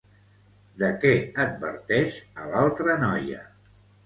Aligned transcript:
De 0.83 0.87
què 1.03 1.11
adverteix 1.43 2.17
a 2.45 2.49
l'altra 2.55 2.97
noia? 3.05 3.45